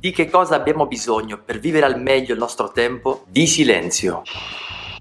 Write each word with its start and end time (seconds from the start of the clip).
Di 0.00 0.12
che 0.12 0.30
cosa 0.30 0.54
abbiamo 0.54 0.86
bisogno 0.86 1.42
per 1.44 1.58
vivere 1.58 1.84
al 1.84 2.00
meglio 2.00 2.32
il 2.32 2.38
nostro 2.38 2.70
tempo? 2.70 3.24
Di 3.26 3.48
silenzio. 3.48 4.22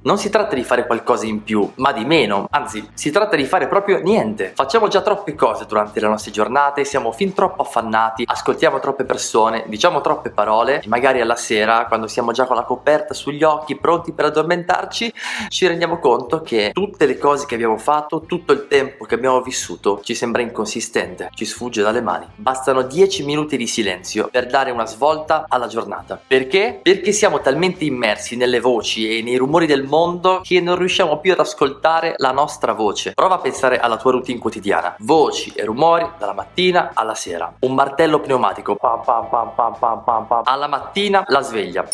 Non 0.08 0.18
si 0.18 0.30
tratta 0.30 0.56
di 0.56 0.64
fare 0.64 0.86
qualcosa 0.86 1.26
in 1.26 1.44
più, 1.44 1.70
ma 1.76 1.92
di 1.92 2.06
meno, 2.06 2.48
anzi, 2.52 2.92
si 2.94 3.12
tratta 3.12 3.36
di 3.36 3.44
fare 3.44 3.68
proprio 3.68 4.00
niente. 4.00 4.54
Facciamo 4.56 4.88
già 4.88 5.02
troppe 5.02 5.36
cose 5.36 5.66
durante 5.66 6.00
le 6.00 6.08
nostre 6.08 6.32
giornate, 6.32 6.86
siamo 6.86 7.12
fin 7.12 7.34
troppo 7.34 7.64
affannati, 7.64 8.24
ascoltiamo 8.26 8.80
troppe 8.80 9.04
persone, 9.04 9.66
diciamo 9.68 10.00
troppe 10.00 10.30
parole 10.30 10.80
e 10.80 10.88
magari 10.88 11.20
alla 11.20 11.36
sera, 11.36 11.88
quando 11.88 12.08
siamo 12.08 12.32
già 12.32 12.46
con 12.46 12.56
la 12.56 12.64
coperta 12.64 13.14
sugli 13.14 13.44
occhi, 13.44 13.76
pronti 13.76 14.14
per 14.14 14.24
addormentarci, 14.24 15.14
ci 15.50 15.68
rendiamo 15.68 16.00
conto 16.00 16.42
che 16.42 16.70
tutte 16.72 17.06
le 17.06 17.18
cose 17.18 17.46
che 17.46 17.56
abbiamo 17.56 17.78
fatto, 17.78 18.22
tutto 18.22 18.54
il 18.54 18.68
tempo 18.70 19.04
che 19.04 19.16
abbiamo 19.16 19.42
vissuto, 19.42 20.00
ci 20.04 20.16
sembra 20.16 20.42
inconsistente, 20.42 21.32
ci 21.34 21.44
sfugge 21.44 21.82
dalle 21.82 22.00
mani. 22.00 22.26
Bastano 22.34 22.84
10 22.84 23.26
minuti 23.26 23.58
di 23.58 23.68
silenzio 23.68 24.30
per 24.32 24.46
dare 24.48 24.72
una 24.72 24.86
svolta 24.86 25.48
alla 25.50 25.68
giornata. 25.68 26.18
Perché? 26.26 26.80
Perché 26.82 27.12
siamo 27.12 27.42
talmente 27.42 27.84
immersi 27.84 28.38
nelle 28.38 28.62
voci 28.62 29.18
e 29.18 29.22
nei 29.22 29.36
rumori 29.36 29.66
del 29.66 29.84
mondo 29.84 29.96
che 30.44 30.62
non 30.62 30.78
riusciamo 30.78 31.20
più 31.20 31.32
ad 31.32 31.40
ascoltare 31.40 32.14
la 32.18 32.32
nostra 32.32 32.74
voce. 32.74 33.14
Prova 33.14 33.36
a 33.36 33.40
pensare 33.40 33.80
alla 33.80 33.98
tua 33.98 34.12
routine 34.12 34.40
quotidiana. 34.40 34.96
Voci 35.00 35.52
e 35.56 35.64
rumori 35.66 36.08
dalla 36.18 36.34
mattina 36.34 36.92
alla 36.94 37.16
sera. 37.16 37.54
Un 37.60 37.74
martello 37.74 38.20
pneumatico. 38.20 38.76
Pam, 38.76 39.02
pam, 39.04 40.26
pam. 40.28 40.42
Alla 40.44 40.68
mattina 40.68 41.24
la 41.28 41.42
sveglia 41.42 41.86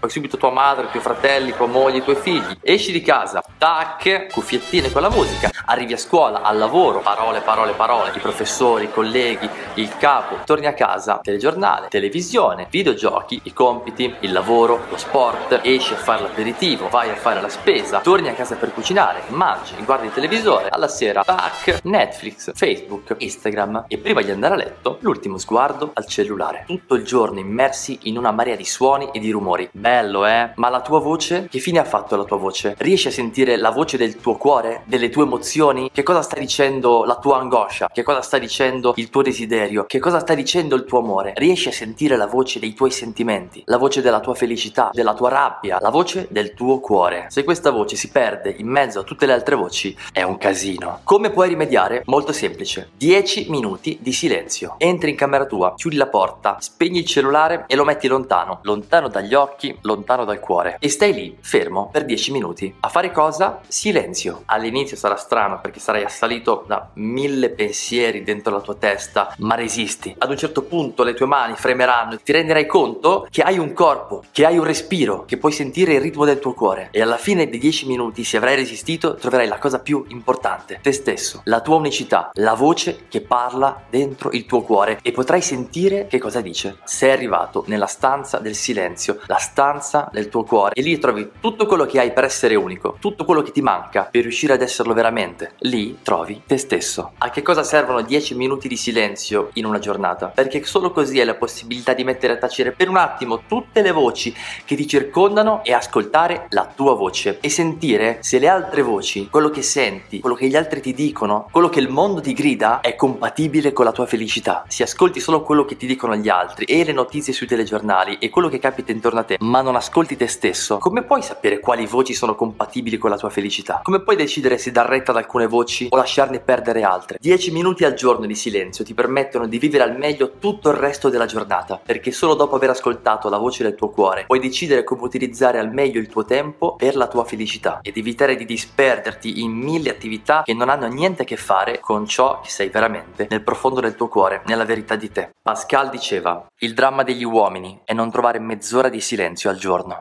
poi 0.00 0.10
subito 0.10 0.38
tua 0.38 0.50
madre, 0.50 0.86
i 0.86 0.90
tuoi 0.90 1.02
fratelli, 1.02 1.54
tua 1.54 1.66
moglie, 1.66 1.98
i 1.98 2.02
tuoi 2.02 2.16
figli. 2.16 2.58
Esci 2.62 2.90
di 2.90 3.02
casa, 3.02 3.44
tac, 3.58 4.32
cuffiettine 4.32 4.90
con 4.90 5.02
la 5.02 5.10
musica, 5.10 5.50
arrivi 5.66 5.92
a 5.92 5.98
scuola, 5.98 6.40
al 6.40 6.56
lavoro, 6.56 7.00
parole, 7.00 7.40
parole, 7.40 7.72
parole, 7.72 8.10
i 8.14 8.18
professori, 8.18 8.84
i 8.84 8.90
colleghi, 8.90 9.48
il 9.74 9.94
capo, 9.98 10.38
torni 10.46 10.64
a 10.66 10.72
casa, 10.72 11.20
telegiornale, 11.22 11.88
televisione, 11.88 12.66
videogiochi, 12.70 13.40
i 13.44 13.52
compiti, 13.52 14.14
il 14.20 14.32
lavoro, 14.32 14.86
lo 14.88 14.96
sport, 14.96 15.60
esci 15.62 15.92
a 15.92 15.96
fare 15.96 16.22
l'aperitivo, 16.22 16.88
vai 16.88 17.10
a 17.10 17.14
fare 17.14 17.42
la 17.42 17.50
spesa, 17.50 18.00
torni 18.00 18.28
a 18.28 18.34
casa 18.34 18.56
per 18.56 18.72
cucinare, 18.72 19.24
mangi, 19.28 19.74
guardi 19.84 20.06
il 20.06 20.14
televisore, 20.14 20.70
alla 20.70 20.88
sera, 20.88 21.22
tac, 21.22 21.80
Netflix, 21.82 22.52
Facebook, 22.54 23.16
Instagram 23.18 23.84
e 23.86 23.98
prima 23.98 24.22
di 24.22 24.30
andare 24.30 24.54
a 24.54 24.56
letto, 24.56 24.96
l'ultimo 25.00 25.36
sguardo 25.36 25.90
al 25.92 26.06
cellulare. 26.06 26.64
Tutto 26.66 26.94
il 26.94 27.04
giorno 27.04 27.38
immersi 27.38 27.98
in 28.04 28.16
una 28.16 28.30
marea 28.30 28.56
di 28.56 28.64
suoni 28.64 29.10
e 29.12 29.18
di 29.18 29.30
rumori. 29.30 29.68
Beh, 29.70 29.89
bello, 29.90 30.24
eh? 30.24 30.52
Ma 30.54 30.68
la 30.68 30.82
tua 30.82 31.00
voce? 31.00 31.48
Che 31.50 31.58
fine 31.58 31.80
ha 31.80 31.84
fatto 31.84 32.14
la 32.14 32.22
tua 32.22 32.36
voce? 32.36 32.76
Riesci 32.78 33.08
a 33.08 33.10
sentire 33.10 33.56
la 33.56 33.70
voce 33.70 33.96
del 33.96 34.20
tuo 34.20 34.36
cuore? 34.36 34.82
Delle 34.84 35.08
tue 35.08 35.24
emozioni? 35.24 35.90
Che 35.92 36.04
cosa 36.04 36.22
sta 36.22 36.38
dicendo 36.38 37.04
la 37.04 37.16
tua 37.16 37.38
angoscia? 37.38 37.90
Che 37.92 38.04
cosa 38.04 38.22
sta 38.22 38.38
dicendo 38.38 38.92
il 38.96 39.10
tuo 39.10 39.22
desiderio? 39.22 39.86
Che 39.86 39.98
cosa 39.98 40.20
sta 40.20 40.34
dicendo 40.34 40.76
il 40.76 40.84
tuo 40.84 41.00
amore? 41.00 41.32
Riesci 41.34 41.68
a 41.68 41.72
sentire 41.72 42.16
la 42.16 42.26
voce 42.26 42.60
dei 42.60 42.72
tuoi 42.72 42.92
sentimenti? 42.92 43.64
La 43.66 43.78
voce 43.78 44.00
della 44.00 44.20
tua 44.20 44.34
felicità? 44.34 44.90
Della 44.92 45.14
tua 45.14 45.28
rabbia? 45.28 45.78
La 45.80 45.90
voce 45.90 46.28
del 46.30 46.54
tuo 46.54 46.78
cuore? 46.78 47.26
Se 47.28 47.42
questa 47.42 47.70
voce 47.70 47.96
si 47.96 48.10
perde 48.10 48.54
in 48.56 48.68
mezzo 48.68 49.00
a 49.00 49.02
tutte 49.02 49.26
le 49.26 49.32
altre 49.32 49.56
voci, 49.56 49.96
è 50.12 50.22
un 50.22 50.38
casino. 50.38 51.00
Come 51.02 51.30
puoi 51.30 51.48
rimediare? 51.48 52.02
Molto 52.04 52.32
semplice. 52.32 52.90
10 52.96 53.46
minuti 53.48 53.98
di 54.00 54.12
silenzio. 54.12 54.76
Entri 54.78 55.10
in 55.10 55.16
camera 55.16 55.46
tua, 55.46 55.74
chiudi 55.74 55.96
la 55.96 56.06
porta, 56.06 56.58
spegni 56.60 57.00
il 57.00 57.06
cellulare 57.06 57.64
e 57.66 57.74
lo 57.74 57.84
metti 57.84 58.06
lontano. 58.06 58.60
Lontano 58.62 59.08
dagli 59.08 59.34
occhi, 59.34 59.78
lontano 59.82 60.24
dal 60.24 60.40
cuore 60.40 60.76
e 60.78 60.88
stai 60.88 61.12
lì, 61.12 61.36
fermo, 61.40 61.88
per 61.90 62.04
10 62.04 62.32
minuti. 62.32 62.74
A 62.80 62.88
fare 62.88 63.10
cosa? 63.10 63.60
Silenzio. 63.66 64.42
All'inizio 64.46 64.96
sarà 64.96 65.16
strano 65.16 65.60
perché 65.60 65.80
sarai 65.80 66.04
assalito 66.04 66.64
da 66.66 66.88
mille 66.94 67.50
pensieri 67.50 68.22
dentro 68.22 68.52
la 68.52 68.60
tua 68.60 68.74
testa, 68.74 69.34
ma 69.38 69.54
resisti. 69.54 70.14
Ad 70.18 70.30
un 70.30 70.36
certo 70.36 70.62
punto 70.62 71.02
le 71.02 71.14
tue 71.14 71.26
mani 71.26 71.54
fremeranno 71.54 72.14
e 72.14 72.22
ti 72.22 72.32
renderai 72.32 72.66
conto 72.66 73.26
che 73.30 73.42
hai 73.42 73.58
un 73.58 73.72
corpo, 73.72 74.24
che 74.32 74.44
hai 74.44 74.58
un 74.58 74.64
respiro, 74.64 75.24
che 75.24 75.36
puoi 75.36 75.52
sentire 75.52 75.94
il 75.94 76.00
ritmo 76.00 76.24
del 76.24 76.38
tuo 76.38 76.52
cuore. 76.52 76.88
E 76.90 77.00
alla 77.00 77.16
fine 77.16 77.48
dei 77.48 77.58
10 77.58 77.86
minuti, 77.86 78.24
se 78.24 78.36
avrai 78.36 78.56
resistito, 78.56 79.14
troverai 79.14 79.48
la 79.48 79.58
cosa 79.58 79.80
più 79.80 80.04
importante, 80.08 80.80
te 80.82 80.92
stesso, 80.92 81.42
la 81.44 81.60
tua 81.60 81.76
unicità, 81.76 82.30
la 82.34 82.54
voce 82.54 83.06
che 83.08 83.20
parla 83.20 83.84
dentro 83.88 84.30
il 84.32 84.46
tuo 84.46 84.62
cuore 84.62 84.98
e 85.02 85.12
potrai 85.12 85.40
sentire 85.40 86.06
che 86.06 86.18
cosa 86.18 86.40
dice. 86.40 86.78
Sei 86.84 87.10
arrivato 87.10 87.64
nella 87.66 87.86
stanza 87.86 88.38
del 88.38 88.54
silenzio, 88.54 89.20
la 89.26 89.36
stanza 89.36 89.69
stanza 89.70 90.08
del 90.12 90.28
tuo 90.28 90.42
cuore 90.42 90.74
e 90.74 90.82
lì 90.82 90.98
trovi 90.98 91.30
tutto 91.40 91.66
quello 91.66 91.86
che 91.86 92.00
hai 92.00 92.12
per 92.12 92.24
essere 92.24 92.56
unico, 92.56 92.96
tutto 92.98 93.24
quello 93.24 93.42
che 93.42 93.52
ti 93.52 93.62
manca 93.62 94.08
per 94.10 94.22
riuscire 94.22 94.54
ad 94.54 94.62
esserlo 94.62 94.92
veramente. 94.92 95.52
Lì 95.60 95.98
trovi 96.02 96.42
te 96.44 96.58
stesso. 96.58 97.12
A 97.18 97.30
che 97.30 97.42
cosa 97.42 97.62
servono 97.62 98.02
10 98.02 98.34
minuti 98.34 98.66
di 98.66 98.76
silenzio 98.76 99.50
in 99.54 99.64
una 99.64 99.78
giornata? 99.78 100.26
Perché 100.26 100.64
solo 100.64 100.90
così 100.90 101.20
hai 101.20 101.26
la 101.26 101.34
possibilità 101.34 101.94
di 101.94 102.04
mettere 102.04 102.32
a 102.32 102.36
tacere 102.36 102.72
per 102.72 102.88
un 102.88 102.96
attimo 102.96 103.42
tutte 103.46 103.82
le 103.82 103.92
voci 103.92 104.34
che 104.64 104.74
ti 104.74 104.86
circondano 104.86 105.62
e 105.62 105.72
ascoltare 105.72 106.46
la 106.50 106.68
tua 106.74 106.94
voce 106.94 107.38
e 107.40 107.48
sentire 107.48 108.18
se 108.20 108.38
le 108.38 108.48
altre 108.48 108.82
voci, 108.82 109.28
quello 109.30 109.50
che 109.50 109.62
senti, 109.62 110.20
quello 110.20 110.34
che 110.34 110.48
gli 110.48 110.56
altri 110.56 110.80
ti 110.80 110.94
dicono, 110.94 111.48
quello 111.50 111.68
che 111.68 111.80
il 111.80 111.88
mondo 111.88 112.20
ti 112.20 112.32
grida 112.32 112.80
è 112.80 112.96
compatibile 112.96 113.72
con 113.72 113.84
la 113.84 113.92
tua 113.92 114.06
felicità. 114.06 114.64
Se 114.66 114.82
ascolti 114.82 115.20
solo 115.20 115.42
quello 115.42 115.64
che 115.64 115.76
ti 115.76 115.86
dicono 115.86 116.16
gli 116.16 116.28
altri 116.28 116.64
e 116.64 116.84
le 116.84 116.92
notizie 116.92 117.32
sui 117.32 117.46
telegiornali 117.46 118.18
e 118.18 118.30
quello 118.30 118.48
che 118.48 118.58
capita 118.58 118.90
intorno 118.90 119.20
a 119.20 119.24
te, 119.24 119.36
non 119.62 119.76
ascolti 119.76 120.16
te 120.16 120.26
stesso, 120.26 120.78
come 120.78 121.02
puoi 121.02 121.22
sapere 121.22 121.60
quali 121.60 121.86
voci 121.86 122.14
sono 122.14 122.34
compatibili 122.34 122.98
con 122.98 123.10
la 123.10 123.16
tua 123.16 123.30
felicità? 123.30 123.80
Come 123.82 124.02
puoi 124.02 124.16
decidere 124.16 124.58
se 124.58 124.70
dar 124.70 124.88
retta 124.88 125.10
ad 125.10 125.18
alcune 125.18 125.46
voci 125.46 125.88
o 125.90 125.96
lasciarne 125.96 126.40
perdere 126.40 126.82
altre? 126.82 127.18
10 127.20 127.50
minuti 127.52 127.84
al 127.84 127.94
giorno 127.94 128.26
di 128.26 128.34
silenzio 128.34 128.84
ti 128.84 128.94
permettono 128.94 129.46
di 129.46 129.58
vivere 129.58 129.84
al 129.84 129.96
meglio 129.96 130.32
tutto 130.38 130.70
il 130.70 130.76
resto 130.76 131.08
della 131.08 131.26
giornata, 131.26 131.80
perché 131.84 132.12
solo 132.12 132.34
dopo 132.34 132.56
aver 132.56 132.70
ascoltato 132.70 133.28
la 133.28 133.38
voce 133.38 133.62
del 133.62 133.74
tuo 133.74 133.90
cuore 133.90 134.24
puoi 134.26 134.40
decidere 134.40 134.84
come 134.84 135.02
utilizzare 135.02 135.58
al 135.58 135.72
meglio 135.72 136.00
il 136.00 136.08
tuo 136.08 136.24
tempo 136.24 136.76
per 136.76 136.96
la 136.96 137.06
tua 137.06 137.24
felicità 137.24 137.80
ed 137.82 137.96
evitare 137.96 138.36
di 138.36 138.44
disperderti 138.44 139.42
in 139.42 139.52
mille 139.52 139.90
attività 139.90 140.42
che 140.44 140.54
non 140.54 140.68
hanno 140.68 140.86
niente 140.86 141.22
a 141.22 141.24
che 141.24 141.36
fare 141.36 141.80
con 141.80 142.06
ciò 142.06 142.40
che 142.40 142.48
sei 142.48 142.68
veramente 142.68 143.26
nel 143.28 143.42
profondo 143.42 143.80
del 143.80 143.94
tuo 143.94 144.08
cuore, 144.08 144.42
nella 144.46 144.64
verità 144.64 144.96
di 144.96 145.10
te. 145.10 145.30
Pascal 145.42 145.90
diceva: 145.90 146.46
Il 146.58 146.74
dramma 146.74 147.02
degli 147.02 147.24
uomini 147.24 147.80
è 147.84 147.92
non 147.92 148.10
trovare 148.10 148.38
mezz'ora 148.38 148.88
di 148.88 149.00
silenzio 149.00 149.49
al 149.50 149.58
giorno. 149.58 150.00